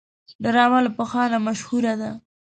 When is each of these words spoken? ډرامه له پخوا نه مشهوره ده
ډرامه 0.43 0.79
له 0.85 0.91
پخوا 0.97 1.23
نه 1.33 1.37
مشهوره 1.47 1.93
ده 2.01 2.11